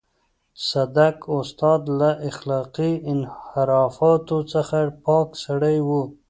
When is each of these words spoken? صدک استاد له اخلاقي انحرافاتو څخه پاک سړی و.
صدک 0.69 1.17
استاد 1.37 1.81
له 1.99 2.09
اخلاقي 2.29 2.91
انحرافاتو 3.11 4.37
څخه 4.53 4.79
پاک 5.05 5.27
سړی 5.45 5.77
و. 5.87 5.89